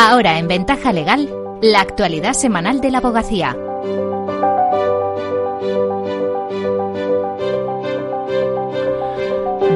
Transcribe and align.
Ahora 0.00 0.38
en 0.38 0.46
Ventaja 0.46 0.92
Legal, 0.92 1.28
la 1.60 1.80
actualidad 1.80 2.32
semanal 2.32 2.80
de 2.80 2.92
la 2.92 2.98
abogacía. 2.98 3.56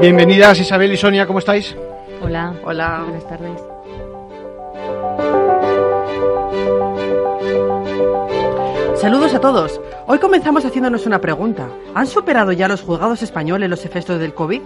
Bienvenidas 0.00 0.60
Isabel 0.60 0.92
y 0.92 0.96
Sonia, 0.96 1.26
¿cómo 1.26 1.40
estáis? 1.40 1.74
Hola. 2.22 2.54
Hola. 2.62 3.02
Buenas 3.02 3.26
tardes. 3.26 3.60
Saludos 9.00 9.34
a 9.34 9.40
todos. 9.40 9.80
Hoy 10.06 10.20
comenzamos 10.20 10.64
haciéndonos 10.64 11.04
una 11.04 11.20
pregunta. 11.20 11.68
¿Han 11.96 12.06
superado 12.06 12.52
ya 12.52 12.68
los 12.68 12.82
juzgados 12.82 13.24
españoles 13.24 13.68
los 13.68 13.84
efectos 13.84 14.20
del 14.20 14.34
COVID? 14.34 14.62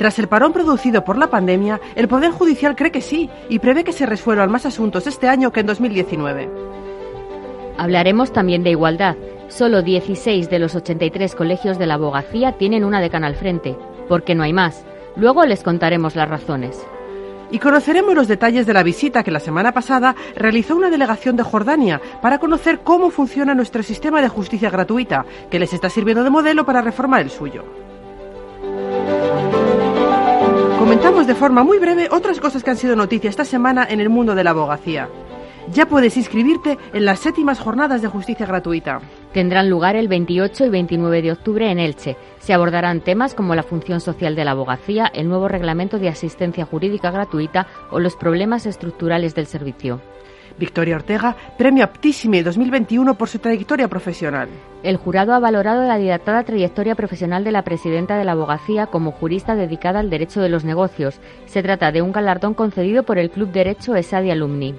Tras 0.00 0.18
el 0.18 0.28
parón 0.28 0.54
producido 0.54 1.04
por 1.04 1.18
la 1.18 1.28
pandemia, 1.28 1.78
el 1.94 2.08
Poder 2.08 2.30
Judicial 2.30 2.74
cree 2.74 2.90
que 2.90 3.02
sí 3.02 3.28
y 3.50 3.58
prevé 3.58 3.84
que 3.84 3.92
se 3.92 4.06
resuelvan 4.06 4.50
más 4.50 4.64
asuntos 4.64 5.06
este 5.06 5.28
año 5.28 5.52
que 5.52 5.60
en 5.60 5.66
2019. 5.66 6.48
Hablaremos 7.76 8.32
también 8.32 8.62
de 8.62 8.70
igualdad. 8.70 9.16
Solo 9.48 9.82
16 9.82 10.48
de 10.48 10.58
los 10.58 10.74
83 10.74 11.34
colegios 11.34 11.78
de 11.78 11.86
la 11.86 11.94
abogacía 11.96 12.52
tienen 12.52 12.84
una 12.84 12.98
decana 12.98 13.26
al 13.26 13.34
frente, 13.34 13.76
porque 14.08 14.34
no 14.34 14.42
hay 14.42 14.54
más. 14.54 14.86
Luego 15.16 15.44
les 15.44 15.62
contaremos 15.62 16.16
las 16.16 16.30
razones. 16.30 16.82
Y 17.50 17.58
conoceremos 17.58 18.14
los 18.14 18.26
detalles 18.26 18.64
de 18.64 18.72
la 18.72 18.82
visita 18.82 19.22
que 19.22 19.30
la 19.30 19.38
semana 19.38 19.72
pasada 19.72 20.16
realizó 20.34 20.76
una 20.76 20.88
delegación 20.88 21.36
de 21.36 21.42
Jordania 21.42 22.00
para 22.22 22.38
conocer 22.38 22.78
cómo 22.78 23.10
funciona 23.10 23.54
nuestro 23.54 23.82
sistema 23.82 24.22
de 24.22 24.30
justicia 24.30 24.70
gratuita, 24.70 25.26
que 25.50 25.58
les 25.58 25.74
está 25.74 25.90
sirviendo 25.90 26.24
de 26.24 26.30
modelo 26.30 26.64
para 26.64 26.80
reformar 26.80 27.20
el 27.20 27.28
suyo. 27.28 27.79
Comentamos 30.90 31.28
de 31.28 31.36
forma 31.36 31.62
muy 31.62 31.78
breve 31.78 32.08
otras 32.10 32.40
cosas 32.40 32.64
que 32.64 32.70
han 32.70 32.76
sido 32.76 32.96
noticia 32.96 33.30
esta 33.30 33.44
semana 33.44 33.86
en 33.88 34.00
el 34.00 34.08
mundo 34.08 34.34
de 34.34 34.42
la 34.42 34.50
abogacía. 34.50 35.08
Ya 35.72 35.86
puedes 35.86 36.16
inscribirte 36.16 36.78
en 36.92 37.04
las 37.04 37.20
séptimas 37.20 37.60
jornadas 37.60 38.02
de 38.02 38.08
justicia 38.08 38.44
gratuita. 38.44 39.00
Tendrán 39.32 39.70
lugar 39.70 39.94
el 39.94 40.08
28 40.08 40.66
y 40.66 40.68
29 40.68 41.22
de 41.22 41.30
octubre 41.30 41.70
en 41.70 41.78
Elche. 41.78 42.16
Se 42.40 42.52
abordarán 42.52 43.02
temas 43.02 43.34
como 43.34 43.54
la 43.54 43.62
función 43.62 44.00
social 44.00 44.34
de 44.34 44.44
la 44.44 44.50
abogacía, 44.50 45.06
el 45.14 45.28
nuevo 45.28 45.46
reglamento 45.46 46.00
de 46.00 46.08
asistencia 46.08 46.64
jurídica 46.64 47.12
gratuita 47.12 47.68
o 47.92 48.00
los 48.00 48.16
problemas 48.16 48.66
estructurales 48.66 49.36
del 49.36 49.46
servicio. 49.46 50.00
Victoria 50.58 50.96
Ortega, 50.96 51.36
premio 51.58 51.84
Aptissime 51.84 52.42
2021 52.42 53.14
por 53.14 53.28
su 53.28 53.38
trayectoria 53.38 53.88
profesional. 53.88 54.48
El 54.82 54.96
jurado 54.96 55.34
ha 55.34 55.38
valorado 55.38 55.86
la 55.86 55.98
dilatada 55.98 56.44
trayectoria 56.44 56.94
profesional 56.94 57.44
de 57.44 57.52
la 57.52 57.62
presidenta 57.62 58.16
de 58.16 58.24
la 58.24 58.32
abogacía 58.32 58.86
como 58.86 59.12
jurista 59.12 59.54
dedicada 59.54 60.00
al 60.00 60.10
derecho 60.10 60.40
de 60.40 60.48
los 60.48 60.64
negocios. 60.64 61.20
Se 61.46 61.62
trata 61.62 61.92
de 61.92 62.02
un 62.02 62.12
galardón 62.12 62.54
concedido 62.54 63.02
por 63.02 63.18
el 63.18 63.30
Club 63.30 63.50
Derecho 63.52 63.94
ESADI 63.94 64.30
Alumni 64.30 64.74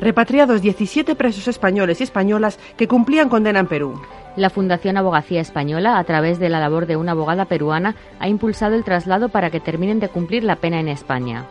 repatriados 0.00 0.62
17 0.62 1.14
presos 1.14 1.48
españoles 1.48 2.00
y 2.00 2.04
españolas 2.04 2.58
que 2.76 2.88
cumplían 2.88 3.28
condena 3.28 3.60
en 3.60 3.66
Perú. 3.66 4.00
La 4.36 4.50
Fundación 4.50 4.96
Abogacía 4.96 5.40
Española, 5.40 5.98
a 5.98 6.04
través 6.04 6.38
de 6.38 6.48
la 6.48 6.60
labor 6.60 6.86
de 6.86 6.96
una 6.96 7.12
abogada 7.12 7.46
peruana, 7.46 7.96
ha 8.20 8.28
impulsado 8.28 8.76
el 8.76 8.84
traslado 8.84 9.30
para 9.30 9.50
que 9.50 9.60
terminen 9.60 9.98
de 9.98 10.08
cumplir 10.08 10.44
la 10.44 10.56
pena 10.56 10.78
en 10.78 10.88
España. 10.88 11.46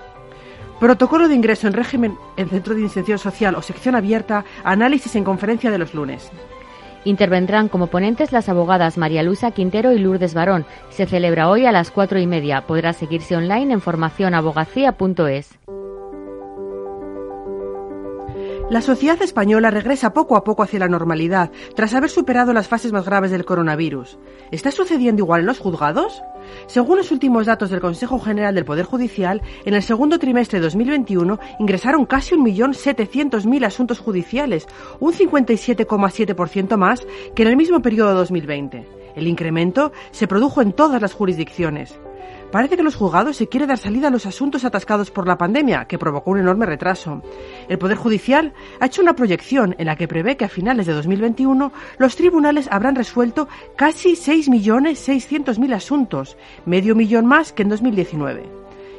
Protocolo 0.79 1.27
de 1.27 1.35
ingreso 1.35 1.67
en 1.67 1.73
régimen 1.73 2.17
en 2.35 2.49
centro 2.49 2.75
de 2.75 2.81
iniciación 2.81 3.17
social 3.17 3.55
o 3.55 3.61
sección 3.61 3.95
abierta, 3.95 4.45
análisis 4.63 5.15
en 5.15 5.23
conferencia 5.23 5.71
de 5.71 5.79
los 5.79 5.95
lunes. 5.95 6.31
Intervendrán 7.03 7.67
como 7.67 7.87
ponentes 7.87 8.31
las 8.31 8.49
abogadas 8.49 8.97
María 8.97 9.23
Luisa 9.23 9.51
Quintero 9.51 9.93
y 9.93 9.99
Lourdes 9.99 10.33
Barón. 10.33 10.65
Se 10.89 11.05
celebra 11.05 11.49
hoy 11.49 11.65
a 11.65 11.71
las 11.71 11.89
cuatro 11.89 12.19
y 12.19 12.27
media. 12.27 12.67
Podrá 12.67 12.93
seguirse 12.93 13.35
online 13.35 13.73
en 13.73 13.81
formacionabogacía.es. 13.81 15.57
La 18.69 18.81
sociedad 18.81 19.21
española 19.21 19.71
regresa 19.71 20.11
poco 20.11 20.35
a 20.35 20.43
poco 20.43 20.61
hacia 20.61 20.79
la 20.79 20.89
normalidad 20.89 21.51
tras 21.73 21.93
haber 21.93 22.09
superado 22.09 22.51
las 22.51 22.67
fases 22.67 22.91
más 22.91 23.05
graves 23.05 23.31
del 23.31 23.45
coronavirus. 23.45 24.19
¿Está 24.51 24.71
sucediendo 24.71 25.23
igual 25.23 25.41
en 25.41 25.47
los 25.47 25.59
juzgados? 25.59 26.21
Según 26.65 26.97
los 26.97 27.13
últimos 27.13 27.45
datos 27.45 27.69
del 27.69 27.79
Consejo 27.79 28.19
General 28.19 28.53
del 28.53 28.65
Poder 28.65 28.83
Judicial, 28.83 29.41
en 29.63 29.73
el 29.73 29.83
segundo 29.83 30.19
trimestre 30.19 30.59
de 30.59 30.65
2021 30.65 31.39
ingresaron 31.59 32.05
casi 32.05 32.35
1.700.000 32.35 33.65
asuntos 33.65 33.99
judiciales, 33.99 34.67
un 34.99 35.13
57,7% 35.13 36.75
más 36.75 37.07
que 37.35 37.43
en 37.43 37.47
el 37.47 37.55
mismo 37.55 37.81
periodo 37.81 38.09
de 38.09 38.15
2020. 38.15 38.87
El 39.15 39.27
incremento 39.27 39.93
se 40.11 40.27
produjo 40.27 40.61
en 40.61 40.73
todas 40.73 41.01
las 41.01 41.13
jurisdicciones. 41.13 41.97
Parece 42.51 42.77
que 42.77 42.83
los 42.83 42.95
juzgados 42.95 43.35
se 43.35 43.49
quiere 43.49 43.67
dar 43.67 43.77
salida 43.77 44.07
a 44.07 44.11
los 44.11 44.25
asuntos 44.25 44.63
atascados 44.63 45.11
por 45.11 45.27
la 45.27 45.37
pandemia, 45.37 45.85
que 45.85 45.97
provocó 45.97 46.31
un 46.31 46.39
enorme 46.39 46.65
retraso. 46.65 47.21
El 47.67 47.77
Poder 47.77 47.97
Judicial 47.97 48.53
ha 48.79 48.85
hecho 48.85 49.01
una 49.01 49.15
proyección 49.15 49.75
en 49.77 49.87
la 49.87 49.97
que 49.97 50.07
prevé 50.07 50.37
que 50.37 50.45
a 50.45 50.49
finales 50.49 50.85
de 50.85 50.93
2021 50.93 51.73
los 51.97 52.15
tribunales 52.15 52.69
habrán 52.71 52.95
resuelto 52.95 53.49
casi 53.75 54.13
6.600.000 54.13 55.73
asuntos, 55.73 56.37
medio 56.65 56.95
millón 56.95 57.25
más 57.25 57.51
que 57.51 57.63
en 57.63 57.69
2019. 57.69 58.49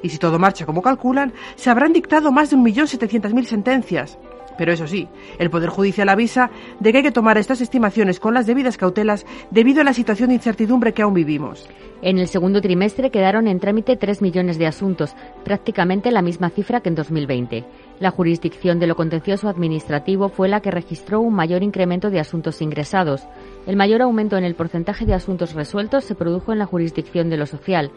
Y 0.03 0.11
si 0.11 0.19
todo 0.19 0.39
marcha 0.39 0.67
como 0.67 0.83
calculan, 0.83 1.33
se 1.57 1.71
habrán 1.71 1.95
dictado 1.95 2.31
más 2.31 2.51
de 2.51 2.57
1.700.000 2.59 3.45
sentencias. 3.45 4.19
Pero 4.59 4.73
eso 4.73 4.87
sí, 4.87 5.09
el 5.39 5.49
Poder 5.49 5.71
Judicial 5.71 6.09
avisa 6.09 6.51
de 6.81 6.91
que 6.91 6.99
hay 6.99 7.05
que 7.05 7.13
tomar 7.13 7.39
estas 7.39 7.61
estimaciones 7.61 8.21
con 8.21 8.35
las 8.35 8.47
debidas 8.47 8.77
cautelas 8.77 9.25
debido 9.51 9.81
a 9.81 9.85
la 9.85 9.95
situación 9.95 10.29
de 10.29 10.35
incertidumbre 10.35 10.93
que 10.93 11.03
aún 11.03 11.15
vivimos. 11.15 11.69
En 12.03 12.19
el 12.19 12.29
segundo 12.29 12.61
trimestre 12.61 13.11
quedaron 13.11 13.49
en 13.49 13.61
trámite 13.61 13.97
3 13.97 14.21
millones 14.21 14.59
de 14.59 14.67
asuntos, 14.67 15.15
prácticamente 15.45 16.11
la 16.11 16.23
misma 16.23 16.51
cifra 16.51 16.81
que 16.81 16.89
en 16.89 16.97
2020. 16.97 17.65
La 18.01 18.11
jurisdicción 18.11 18.79
de 18.79 18.87
lo 18.87 18.97
contencioso 18.97 19.49
administrativo 19.49 20.29
fue 20.29 20.49
la 20.49 20.61
que 20.61 20.71
registró 20.71 21.21
un 21.21 21.35
mayor 21.35 21.63
incremento 21.63 22.11
de 22.11 22.21
asuntos 22.21 22.61
ingresados. 22.63 23.27
El 23.67 23.77
mayor 23.77 24.03
aumento 24.03 24.37
en 24.37 24.45
el 24.45 24.55
porcentaje 24.55 25.07
de 25.07 25.15
asuntos 25.15 25.55
resueltos 25.55 26.05
se 26.05 26.15
produjo 26.15 26.53
en 26.53 26.59
la 26.59 26.67
jurisdicción 26.67 27.31
de 27.31 27.37
lo 27.37 27.47
social. 27.47 27.93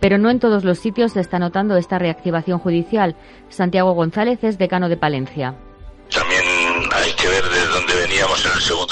Pero 0.00 0.16
no 0.16 0.30
en 0.30 0.38
todos 0.38 0.64
los 0.64 0.78
sitios 0.78 1.12
se 1.12 1.20
está 1.20 1.38
notando 1.38 1.76
esta 1.76 1.98
reactivación 1.98 2.58
judicial. 2.58 3.16
Santiago 3.48 3.92
González 3.92 4.42
es 4.44 4.58
decano 4.58 4.88
de 4.88 4.96
Palencia. 4.96 5.54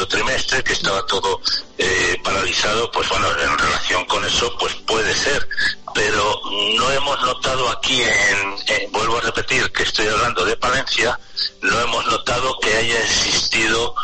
Trimestre, 0.08 0.62
que 0.62 0.72
estaba 0.72 1.04
todo 1.06 1.40
eh, 1.78 2.16
paralizado, 2.22 2.90
pues 2.90 3.08
bueno, 3.08 3.28
en 3.40 3.58
relación 3.58 4.04
con 4.06 4.24
eso, 4.24 4.54
pues 4.58 4.74
puede 4.86 5.14
ser, 5.14 5.48
pero 5.94 6.40
no 6.76 6.90
hemos 6.92 7.20
notado 7.22 7.70
aquí, 7.70 8.02
en, 8.02 8.92
vuelvo 8.92 9.18
a 9.18 9.22
repetir 9.22 9.70
que 9.72 9.82
estoy 9.82 10.06
hablando 10.08 10.44
de 10.44 10.56
Palencia, 10.56 11.18
no 11.62 11.80
hemos 11.80 12.06
notado 12.06 12.58
que 12.60 12.74
haya 12.74 13.02
existido 13.02 13.94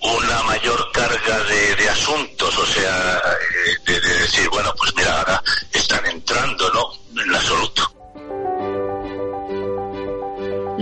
una 0.00 0.42
mayor 0.42 0.90
carga 0.92 1.38
de, 1.44 1.88
asuntos, 1.88 2.58
o 2.58 2.66
sea, 2.66 3.18
eh, 3.18 3.76
de, 3.86 4.00
de, 4.00 4.18
decir, 4.20 4.48
bueno, 4.50 4.74
pues 4.76 4.94
mira, 4.94 5.18
ahora 5.18 5.42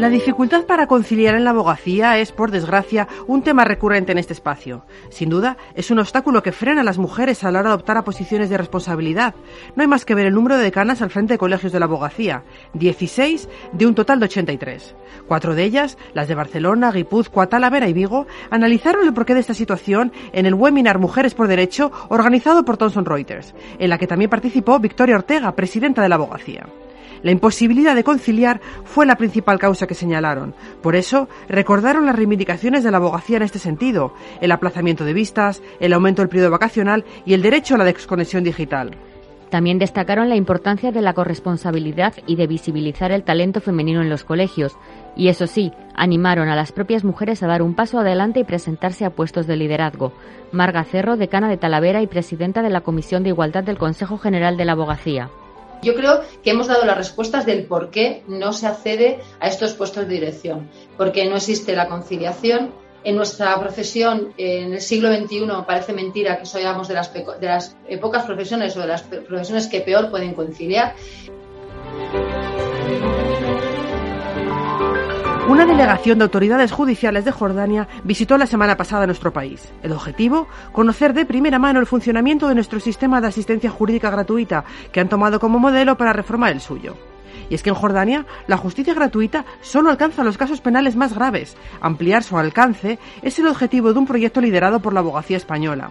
La 0.02 0.08
dificultad 0.08 0.64
para 0.64 0.88
conciliar 0.88 1.36
en 1.36 1.44
la 1.44 1.50
abogacía 1.50 2.18
es, 2.18 2.32
por 2.32 2.50
desgracia, 2.50 3.06
un 3.28 3.42
tema 3.42 3.64
recurrente 3.64 4.10
en 4.10 4.18
este 4.18 4.32
espacio. 4.32 4.84
Sin 5.10 5.28
duda, 5.28 5.56
es 5.76 5.92
un 5.92 6.00
obstáculo 6.00 6.42
que 6.42 6.50
frena 6.50 6.80
a 6.80 6.84
las 6.84 6.98
mujeres 6.98 7.44
a 7.44 7.52
la 7.52 7.60
hora 7.60 7.68
de 7.68 7.76
optar 7.76 7.96
a 7.96 8.02
posiciones 8.02 8.50
de 8.50 8.58
responsabilidad. 8.58 9.36
No 9.76 9.82
hay 9.82 9.86
más 9.86 10.04
que 10.04 10.16
ver 10.16 10.26
el 10.26 10.34
número 10.34 10.56
de 10.56 10.64
decanas 10.64 11.02
al 11.02 11.10
frente 11.10 11.34
de 11.34 11.38
colegios 11.38 11.70
de 11.70 11.78
la 11.78 11.84
abogacía, 11.84 12.42
16 12.74 13.48
de 13.74 13.86
un 13.86 13.94
total 13.94 14.18
de 14.18 14.24
83. 14.24 14.96
Cuatro 15.28 15.54
de 15.54 15.62
ellas, 15.62 15.96
las 16.14 16.26
de 16.26 16.34
Barcelona, 16.34 16.90
Guipúzcoa, 16.90 17.46
Talavera 17.46 17.88
y 17.88 17.92
Vigo, 17.92 18.26
analizaron 18.50 19.06
el 19.06 19.14
porqué 19.14 19.34
de 19.34 19.40
esta 19.40 19.54
situación 19.54 20.10
en 20.32 20.46
el 20.46 20.54
webinar 20.54 20.98
Mujeres 20.98 21.34
por 21.34 21.46
Derecho 21.46 21.92
organizado 22.08 22.64
por 22.64 22.76
Thomson 22.76 23.04
Reuters, 23.04 23.54
en 23.78 23.88
la 23.88 23.98
que 23.98 24.08
también 24.08 24.30
participó 24.30 24.80
Victoria 24.80 25.14
Ortega, 25.14 25.54
presidenta 25.54 26.02
de 26.02 26.08
la 26.08 26.16
abogacía. 26.16 26.66
La 27.22 27.30
imposibilidad 27.30 27.94
de 27.94 28.04
conciliar 28.04 28.60
fue 28.84 29.06
la 29.06 29.16
principal 29.16 29.58
causa 29.58 29.86
que 29.86 29.94
señalaron. 29.94 30.54
Por 30.82 30.96
eso, 30.96 31.28
recordaron 31.48 32.06
las 32.06 32.16
reivindicaciones 32.16 32.84
de 32.84 32.90
la 32.90 32.96
abogacía 32.98 33.36
en 33.36 33.42
este 33.42 33.58
sentido, 33.58 34.14
el 34.40 34.52
aplazamiento 34.52 35.04
de 35.04 35.12
vistas, 35.12 35.62
el 35.80 35.92
aumento 35.92 36.22
del 36.22 36.28
periodo 36.28 36.50
vacacional 36.50 37.04
y 37.24 37.34
el 37.34 37.42
derecho 37.42 37.74
a 37.74 37.78
la 37.78 37.84
desconexión 37.84 38.44
digital. 38.44 38.96
También 39.52 39.78
destacaron 39.78 40.30
la 40.30 40.36
importancia 40.36 40.92
de 40.92 41.02
la 41.02 41.12
corresponsabilidad 41.12 42.14
y 42.26 42.36
de 42.36 42.46
visibilizar 42.46 43.12
el 43.12 43.22
talento 43.22 43.60
femenino 43.60 44.00
en 44.00 44.08
los 44.08 44.24
colegios. 44.24 44.78
Y 45.14 45.28
eso 45.28 45.46
sí, 45.46 45.72
animaron 45.94 46.48
a 46.48 46.56
las 46.56 46.72
propias 46.72 47.04
mujeres 47.04 47.42
a 47.42 47.48
dar 47.48 47.60
un 47.60 47.74
paso 47.74 47.98
adelante 47.98 48.40
y 48.40 48.44
presentarse 48.44 49.04
a 49.04 49.10
puestos 49.10 49.46
de 49.46 49.56
liderazgo. 49.56 50.14
Marga 50.52 50.84
Cerro, 50.84 51.18
decana 51.18 51.50
de 51.50 51.58
Talavera 51.58 52.00
y 52.00 52.06
presidenta 52.06 52.62
de 52.62 52.70
la 52.70 52.80
Comisión 52.80 53.24
de 53.24 53.28
Igualdad 53.28 53.62
del 53.62 53.76
Consejo 53.76 54.16
General 54.16 54.56
de 54.56 54.64
la 54.64 54.72
Abogacía. 54.72 55.28
Yo 55.82 55.96
creo 55.96 56.22
que 56.42 56.50
hemos 56.50 56.68
dado 56.68 56.84
las 56.84 56.96
respuestas 56.96 57.44
del 57.44 57.66
por 57.66 57.90
qué 57.90 58.22
no 58.28 58.52
se 58.52 58.68
accede 58.68 59.18
a 59.40 59.48
estos 59.48 59.74
puestos 59.74 60.06
de 60.06 60.14
dirección, 60.14 60.70
porque 60.96 61.28
no 61.28 61.36
existe 61.36 61.74
la 61.74 61.88
conciliación. 61.88 62.72
En 63.04 63.16
nuestra 63.16 63.58
profesión, 63.58 64.32
en 64.36 64.74
el 64.74 64.80
siglo 64.80 65.12
XXI, 65.12 65.44
parece 65.66 65.92
mentira 65.92 66.38
que 66.38 66.46
soyamos 66.46 66.86
de 66.86 66.94
las, 66.94 67.12
de 67.12 67.46
las 67.46 67.76
pocas 68.00 68.24
profesiones 68.24 68.76
o 68.76 68.80
de 68.80 68.86
las 68.86 69.02
profesiones 69.02 69.66
que 69.66 69.80
peor 69.80 70.08
pueden 70.08 70.34
conciliar. 70.34 70.94
Una 75.48 75.66
delegación 75.66 76.18
de 76.18 76.24
autoridades 76.24 76.70
judiciales 76.70 77.24
de 77.24 77.32
Jordania 77.32 77.88
visitó 78.04 78.38
la 78.38 78.46
semana 78.46 78.76
pasada 78.76 79.06
nuestro 79.06 79.32
país. 79.32 79.72
El 79.82 79.90
objetivo, 79.90 80.46
conocer 80.70 81.14
de 81.14 81.26
primera 81.26 81.58
mano 81.58 81.80
el 81.80 81.86
funcionamiento 81.86 82.46
de 82.46 82.54
nuestro 82.54 82.78
sistema 82.78 83.20
de 83.20 83.26
asistencia 83.26 83.68
jurídica 83.68 84.08
gratuita, 84.08 84.64
que 84.92 85.00
han 85.00 85.08
tomado 85.08 85.40
como 85.40 85.58
modelo 85.58 85.96
para 85.96 86.12
reformar 86.12 86.52
el 86.52 86.60
suyo. 86.60 86.96
Y 87.50 87.56
es 87.56 87.62
que 87.64 87.70
en 87.70 87.74
Jordania 87.74 88.24
la 88.46 88.56
justicia 88.56 88.94
gratuita 88.94 89.44
solo 89.60 89.90
alcanza 89.90 90.22
los 90.22 90.38
casos 90.38 90.60
penales 90.60 90.94
más 90.94 91.12
graves. 91.12 91.56
Ampliar 91.80 92.22
su 92.22 92.38
alcance 92.38 93.00
es 93.20 93.38
el 93.40 93.48
objetivo 93.48 93.92
de 93.92 93.98
un 93.98 94.06
proyecto 94.06 94.40
liderado 94.40 94.80
por 94.80 94.92
la 94.92 95.00
abogacía 95.00 95.36
española 95.36 95.90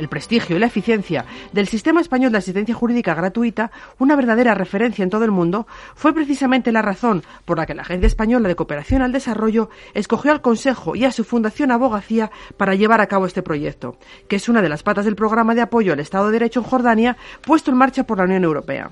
el 0.00 0.08
prestigio 0.08 0.56
y 0.56 0.58
la 0.58 0.66
eficiencia 0.66 1.24
del 1.52 1.68
sistema 1.68 2.00
español 2.00 2.32
de 2.32 2.38
asistencia 2.38 2.74
jurídica 2.74 3.14
gratuita, 3.14 3.70
una 3.98 4.16
verdadera 4.16 4.54
referencia 4.54 5.02
en 5.02 5.10
todo 5.10 5.24
el 5.24 5.30
mundo, 5.30 5.66
fue 5.94 6.12
precisamente 6.12 6.72
la 6.72 6.82
razón 6.82 7.22
por 7.44 7.58
la 7.58 7.66
que 7.66 7.74
la 7.74 7.82
Agencia 7.82 8.06
Española 8.06 8.48
de 8.48 8.56
Cooperación 8.56 9.02
al 9.02 9.12
Desarrollo 9.12 9.70
escogió 9.94 10.32
al 10.32 10.40
Consejo 10.40 10.96
y 10.96 11.04
a 11.04 11.12
su 11.12 11.22
Fundación 11.24 11.70
Abogacía 11.70 12.30
para 12.56 12.74
llevar 12.74 13.00
a 13.00 13.06
cabo 13.06 13.26
este 13.26 13.42
proyecto, 13.42 13.96
que 14.26 14.36
es 14.36 14.48
una 14.48 14.62
de 14.62 14.68
las 14.68 14.82
patas 14.82 15.04
del 15.04 15.16
programa 15.16 15.54
de 15.54 15.60
apoyo 15.60 15.92
al 15.92 16.00
Estado 16.00 16.26
de 16.26 16.32
Derecho 16.32 16.60
en 16.60 16.66
Jordania 16.66 17.16
puesto 17.42 17.70
en 17.70 17.76
marcha 17.76 18.04
por 18.04 18.18
la 18.18 18.24
Unión 18.24 18.44
Europea. 18.44 18.90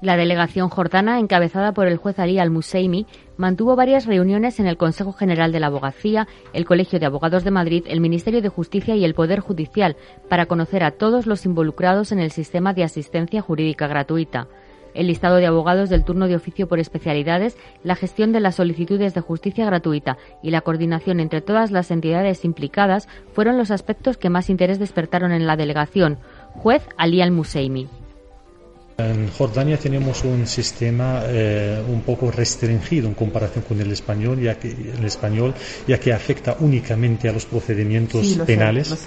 La 0.00 0.16
delegación 0.16 0.68
jordana, 0.68 1.18
encabezada 1.18 1.72
por 1.72 1.88
el 1.88 1.96
juez 1.96 2.20
Ali 2.20 2.38
al-Museimi, 2.38 3.06
mantuvo 3.36 3.74
varias 3.74 4.06
reuniones 4.06 4.60
en 4.60 4.68
el 4.68 4.76
Consejo 4.76 5.12
General 5.12 5.50
de 5.50 5.58
la 5.58 5.66
Abogacía, 5.66 6.28
el 6.52 6.64
Colegio 6.64 7.00
de 7.00 7.06
Abogados 7.06 7.42
de 7.42 7.50
Madrid, 7.50 7.84
el 7.88 8.00
Ministerio 8.00 8.40
de 8.40 8.48
Justicia 8.48 8.94
y 8.94 9.04
el 9.04 9.14
Poder 9.14 9.40
Judicial 9.40 9.96
para 10.28 10.46
conocer 10.46 10.84
a 10.84 10.92
todos 10.92 11.26
los 11.26 11.44
involucrados 11.46 12.12
en 12.12 12.20
el 12.20 12.30
sistema 12.30 12.74
de 12.74 12.84
asistencia 12.84 13.42
jurídica 13.42 13.88
gratuita. 13.88 14.46
El 14.94 15.08
listado 15.08 15.36
de 15.36 15.46
abogados 15.46 15.90
del 15.90 16.04
turno 16.04 16.28
de 16.28 16.36
oficio 16.36 16.68
por 16.68 16.78
especialidades, 16.78 17.56
la 17.82 17.96
gestión 17.96 18.32
de 18.32 18.40
las 18.40 18.54
solicitudes 18.54 19.14
de 19.14 19.20
justicia 19.20 19.66
gratuita 19.66 20.16
y 20.44 20.52
la 20.52 20.60
coordinación 20.60 21.18
entre 21.18 21.40
todas 21.40 21.72
las 21.72 21.90
entidades 21.90 22.44
implicadas 22.44 23.08
fueron 23.32 23.58
los 23.58 23.72
aspectos 23.72 24.16
que 24.16 24.30
más 24.30 24.48
interés 24.48 24.78
despertaron 24.78 25.32
en 25.32 25.46
la 25.46 25.56
delegación. 25.56 26.18
Juez 26.54 26.88
Ali 26.96 27.20
al-Museimi. 27.20 27.88
En 29.00 29.30
Jordania 29.30 29.76
tenemos 29.76 30.24
un 30.24 30.44
sistema 30.44 31.22
eh, 31.24 31.80
un 31.88 32.00
poco 32.00 32.32
restringido 32.32 33.06
en 33.06 33.14
comparación 33.14 33.62
con 33.62 33.80
el 33.80 33.92
español, 33.92 34.40
ya 34.40 34.58
que 34.58 34.72
el 34.72 35.04
español 35.04 35.54
ya 35.86 36.00
que 36.00 36.12
afecta 36.12 36.56
únicamente 36.58 37.28
a 37.28 37.32
los 37.32 37.46
procedimientos 37.46 38.26
penales. 38.44 39.06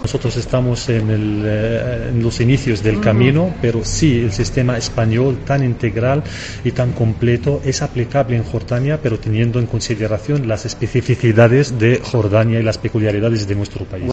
Nosotros 0.00 0.36
estamos 0.36 0.88
en, 0.88 1.42
eh, 1.44 2.12
los 2.14 2.40
inicios 2.40 2.84
del 2.84 3.00
camino, 3.00 3.52
pero 3.60 3.84
sí 3.84 4.20
el 4.20 4.30
sistema 4.30 4.78
español 4.78 5.38
tan 5.44 5.64
integral 5.64 6.22
y 6.62 6.70
tan 6.70 6.92
completo 6.92 7.60
es 7.64 7.82
aplicable 7.82 8.36
en 8.36 8.44
Jordania, 8.44 9.00
pero 9.02 9.18
teniendo 9.18 9.58
en 9.58 9.66
consideración 9.66 10.46
las 10.46 10.66
especificidades 10.66 11.80
de 11.80 11.98
Jordania 12.00 12.60
y 12.60 12.62
las 12.62 12.78
peculiaridades 12.78 13.48
de 13.48 13.56
nuestro 13.56 13.86
país. 13.86 14.11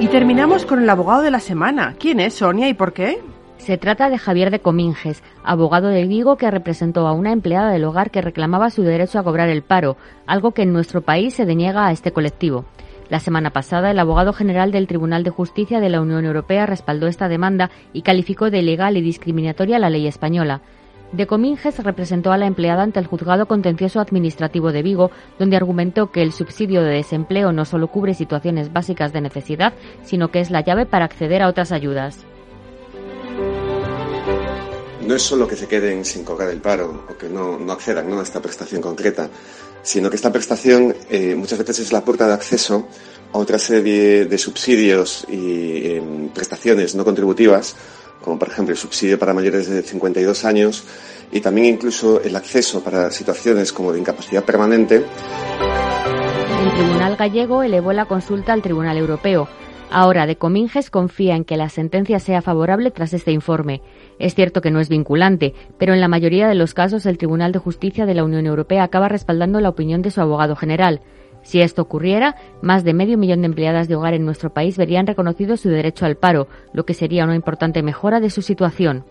Y 0.00 0.06
terminamos 0.06 0.64
con 0.64 0.80
el 0.80 0.88
abogado 0.88 1.22
de 1.22 1.32
la 1.32 1.40
semana. 1.40 1.96
¿Quién 1.98 2.20
es 2.20 2.34
Sonia 2.34 2.68
y 2.68 2.74
por 2.74 2.92
qué? 2.92 3.20
Se 3.56 3.78
trata 3.78 4.08
de 4.08 4.16
Javier 4.16 4.52
de 4.52 4.60
Cominges, 4.60 5.24
abogado 5.42 5.88
de 5.88 6.06
Vigo 6.06 6.36
que 6.36 6.48
representó 6.52 7.08
a 7.08 7.12
una 7.12 7.32
empleada 7.32 7.72
del 7.72 7.84
hogar 7.84 8.12
que 8.12 8.22
reclamaba 8.22 8.70
su 8.70 8.82
derecho 8.82 9.18
a 9.18 9.24
cobrar 9.24 9.48
el 9.48 9.62
paro, 9.62 9.96
algo 10.24 10.52
que 10.52 10.62
en 10.62 10.72
nuestro 10.72 11.02
país 11.02 11.34
se 11.34 11.46
deniega 11.46 11.84
a 11.84 11.90
este 11.90 12.12
colectivo. 12.12 12.64
La 13.08 13.18
semana 13.18 13.50
pasada, 13.50 13.90
el 13.90 13.98
abogado 13.98 14.32
general 14.32 14.70
del 14.70 14.86
Tribunal 14.86 15.24
de 15.24 15.30
Justicia 15.30 15.80
de 15.80 15.88
la 15.88 16.00
Unión 16.00 16.24
Europea 16.24 16.64
respaldó 16.64 17.08
esta 17.08 17.28
demanda 17.28 17.70
y 17.92 18.02
calificó 18.02 18.50
de 18.50 18.60
ilegal 18.60 18.96
y 18.96 19.02
discriminatoria 19.02 19.80
la 19.80 19.90
ley 19.90 20.06
española. 20.06 20.60
De 21.12 21.26
Cominges 21.26 21.82
representó 21.82 22.32
a 22.32 22.36
la 22.36 22.46
empleada 22.46 22.82
ante 22.82 23.00
el 23.00 23.06
juzgado 23.06 23.46
contencioso 23.46 23.98
administrativo 23.98 24.72
de 24.72 24.82
Vigo, 24.82 25.10
donde 25.38 25.56
argumentó 25.56 26.12
que 26.12 26.22
el 26.22 26.32
subsidio 26.32 26.82
de 26.82 26.90
desempleo 26.90 27.50
no 27.50 27.64
solo 27.64 27.88
cubre 27.88 28.12
situaciones 28.12 28.72
básicas 28.72 29.14
de 29.14 29.22
necesidad, 29.22 29.72
sino 30.02 30.30
que 30.30 30.40
es 30.40 30.50
la 30.50 30.60
llave 30.60 30.84
para 30.84 31.06
acceder 31.06 31.40
a 31.40 31.48
otras 31.48 31.72
ayudas. 31.72 32.18
No 35.06 35.14
es 35.14 35.22
solo 35.22 35.48
que 35.48 35.56
se 35.56 35.66
queden 35.66 36.04
sin 36.04 36.22
cobrar 36.24 36.50
el 36.50 36.60
paro 36.60 37.06
o 37.08 37.16
que 37.16 37.30
no, 37.30 37.58
accedan 37.72 38.12
a 38.12 38.22
esta 38.22 38.42
prestación 38.42 38.82
concreta, 38.82 39.30
sino 39.82 40.10
que 40.10 40.16
esta 40.16 40.30
prestación 40.30 40.94
eh, 41.08 41.34
muchas 41.34 41.58
veces 41.58 41.78
es 41.78 41.92
la 41.92 42.04
puerta 42.04 42.26
de 42.26 42.34
acceso 42.34 42.86
a 43.32 43.38
otra 43.38 43.58
serie 43.58 44.26
de 44.26 44.36
subsidios 44.36 45.24
y 45.30 45.92
em, 45.92 46.28
prestaciones 46.28 46.94
no 46.94 47.04
contributivas 47.04 47.74
como 48.28 48.38
por 48.38 48.48
ejemplo 48.48 48.74
el 48.74 48.78
subsidio 48.78 49.18
para 49.18 49.32
mayores 49.32 49.70
de 49.70 49.80
52 49.80 50.44
años 50.44 50.84
y 51.32 51.40
también 51.40 51.66
incluso 51.66 52.20
el 52.22 52.36
acceso 52.36 52.84
para 52.84 53.10
situaciones 53.10 53.72
como 53.72 53.90
de 53.90 54.00
incapacidad 54.00 54.44
permanente. 54.44 54.96
El 56.62 56.74
Tribunal 56.74 57.16
gallego 57.16 57.62
elevó 57.62 57.94
la 57.94 58.04
consulta 58.04 58.52
al 58.52 58.60
Tribunal 58.60 58.98
Europeo. 58.98 59.48
Ahora, 59.90 60.26
De 60.26 60.36
Cominges 60.36 60.90
confía 60.90 61.36
en 61.36 61.46
que 61.46 61.56
la 61.56 61.70
sentencia 61.70 62.20
sea 62.20 62.42
favorable 62.42 62.90
tras 62.90 63.14
este 63.14 63.32
informe. 63.32 63.80
Es 64.18 64.34
cierto 64.34 64.60
que 64.60 64.70
no 64.70 64.80
es 64.80 64.90
vinculante, 64.90 65.54
pero 65.78 65.94
en 65.94 66.02
la 66.02 66.08
mayoría 66.08 66.48
de 66.48 66.54
los 66.54 66.74
casos 66.74 67.06
el 67.06 67.16
Tribunal 67.16 67.52
de 67.52 67.60
Justicia 67.60 68.04
de 68.04 68.12
la 68.12 68.24
Unión 68.24 68.44
Europea 68.44 68.82
acaba 68.82 69.08
respaldando 69.08 69.58
la 69.62 69.70
opinión 69.70 70.02
de 70.02 70.10
su 70.10 70.20
abogado 70.20 70.54
general. 70.54 71.00
Si 71.48 71.62
esto 71.62 71.80
ocurriera, 71.80 72.36
más 72.60 72.84
de 72.84 72.92
medio 72.92 73.16
millón 73.16 73.40
de 73.40 73.46
empleadas 73.46 73.88
de 73.88 73.96
hogar 73.96 74.12
en 74.12 74.26
nuestro 74.26 74.52
país 74.52 74.76
verían 74.76 75.06
reconocido 75.06 75.56
su 75.56 75.70
derecho 75.70 76.04
al 76.04 76.18
paro, 76.18 76.46
lo 76.74 76.84
que 76.84 76.92
sería 76.92 77.24
una 77.24 77.34
importante 77.34 77.82
mejora 77.82 78.20
de 78.20 78.28
su 78.28 78.42
situación. 78.42 79.06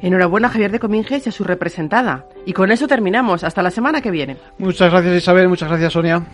Enhorabuena 0.00 0.48
Javier 0.48 0.72
de 0.72 0.80
Cominges 0.80 1.24
y 1.24 1.28
a 1.28 1.32
su 1.32 1.44
representada. 1.44 2.26
Y 2.44 2.54
con 2.54 2.72
eso 2.72 2.88
terminamos. 2.88 3.44
Hasta 3.44 3.62
la 3.62 3.70
semana 3.70 4.00
que 4.00 4.10
viene. 4.10 4.36
Muchas 4.58 4.90
gracias 4.90 5.14
Isabel, 5.14 5.48
muchas 5.48 5.68
gracias 5.68 5.92
Sonia. 5.92 6.24